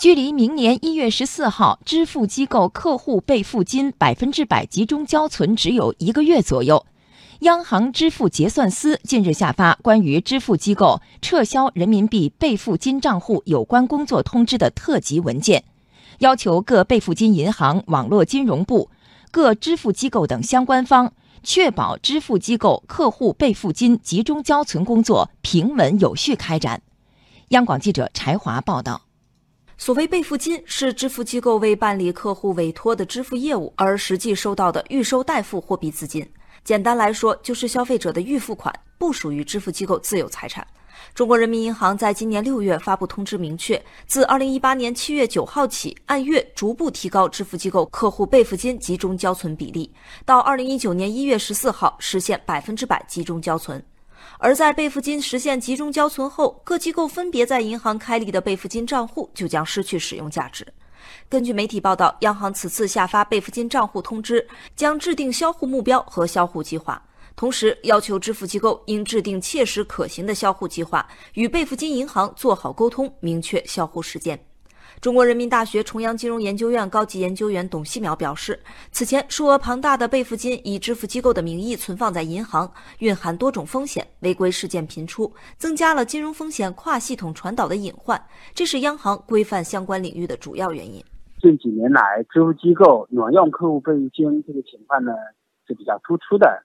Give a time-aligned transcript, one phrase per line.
[0.00, 6.86] 距离明年一月十四号支付机构客户备付金百分之百集中交存只有一个月左右，
[7.40, 15.64] 央行支付结算司近日下发关于支付机构撤销人民币备付金账户有关工作通知的特级文件，
[16.20, 18.88] 要求各备付金银行、网络金融部、
[19.30, 21.12] 各支付机构等相关方
[21.42, 26.80] 确保支付机构客户备付金集中交存工作平稳有序开展。
[27.48, 29.02] 央广记者柴华报道。
[29.80, 36.22] 所谓备付金，是支付机构为办理客户委托的支付业务而实际收到的预收代付货币资金。
[36.62, 40.66] 简单来说，就是消费者的预付款，不属于支付机构自有财产。
[41.14, 49.90] 中国人民银行在今年六月发布通知，明确自二零一八年七月九号起，按月逐步提高支付机构客户备付金集中交存比例，
[50.26, 53.82] 到二零一九年一月十四号实现百分之百集中交存。
[54.38, 60.66] 而在备付金实现集中交存后，各机构分别在银行开立的备付金账户就将失去使用价值。
[61.28, 67.02] 根据媒体报道，央行此次下发备付金账户通知，将制定销户目标和销户计划，
[67.36, 74.49] 同时要求支付机构应制定切实可行的销户计划，与备付金银行做好沟通，明确销户时间。
[75.00, 91.02] 中国人民大学重阳金融研究院高级研究员董希淼表示，此前数额庞大的备付金以支付机构的名义存放在银行，蕴含多种风险，违规事件频出，增加了金融风险跨系统传导的隐患，这是央行规范相关领域的主要原因。
[91.40, 95.14] 近几年来，支付机构挪用客户备付金这个情况呢
[95.66, 96.62] 是比较突出的。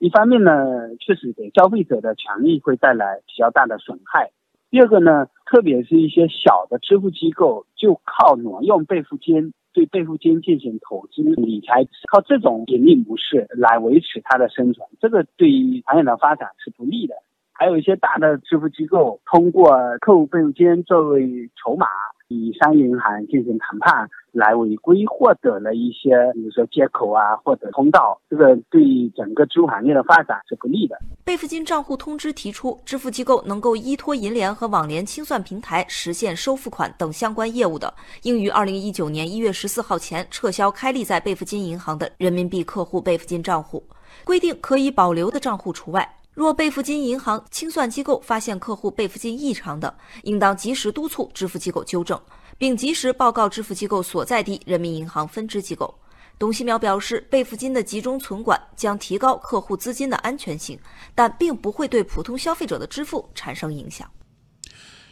[0.00, 0.50] 一方面呢，
[0.98, 4.32] 确实给消费者的权益会带来比较大的损害。
[4.70, 17.14] 第二个呢，特别是一些小的支付机构，就靠挪用备付金，对备付金进行投资理财，靠这种盈利模式来维持它的生存，这个对于行业的发展是不利的。
[17.52, 21.86] 还有一些大的支付机构，通过客户备付金作为筹码。
[22.28, 28.82] 与商业银行进行谈判来违规获得了一些，比如说接口啊或者通道，这个对
[29.14, 30.98] 整个支付行业的发展是不利的。
[31.24, 37.92] 备付金账户通知提出，支付机构能够依托银联和网联清算平台实现收付款等相关业务的，
[38.22, 43.82] 应于二零一九年一月十四号前撤销开立在备付金银行的人民币客户备付金账户，
[44.24, 46.08] 规定可以保留的账户除外。
[46.36, 52.20] 若备付金银行清算机构发现客户备付金异常的，应当及时督促支付机构纠正，
[52.58, 55.94] 并及时报告支付机构所在地人民银行分支机构。
[56.38, 60.78] 董希淼表示，备付金的集中存管将提高客户资金的安全性，
[61.14, 64.06] 但并不会对普通消费者的支付产生影响。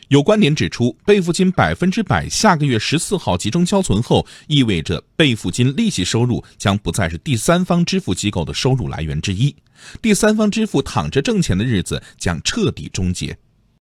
[0.09, 9.55] 有观点指出，备付金百分之百下个月十四号集中交存后，意味着备付金利息收入将不再是第三方支付机构的收入来源之一，
[10.03, 13.37] 第三方支付躺着挣钱的日子将彻底终结。